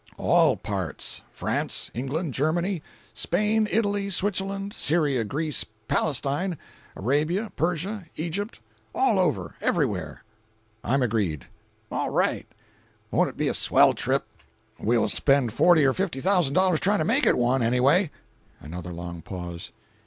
"All 0.17 0.57
parts. 0.57 1.21
France, 1.29 1.91
England, 1.93 2.33
Germany—Spain, 2.33 3.67
Italy, 3.69 4.09
Switzerland, 4.09 4.73
Syria, 4.73 5.23
Greece, 5.23 5.63
Palestine, 5.87 6.57
Arabia, 6.95 7.51
Persia, 7.55 8.05
Egypt—all 8.15 9.19
over—everywhere." 9.19 10.23
"I'm 10.83 11.03
agreed." 11.03 11.45
"All 11.91 12.09
right." 12.09 12.47
"Won't 13.11 13.29
it 13.29 13.37
be 13.37 13.47
a 13.47 13.53
swell 13.53 13.93
trip!" 13.93 14.25
"We'll 14.79 15.07
spend 15.07 15.53
forty 15.53 15.85
or 15.85 15.93
fifty 15.93 16.19
thousand 16.19 16.55
dollars 16.55 16.79
trying 16.79 16.97
to 16.97 17.05
make 17.05 17.27
it 17.27 17.37
one, 17.37 17.61
anyway." 17.61 18.09
Another 18.59 18.91
long 18.91 19.21
pause. 19.21 19.71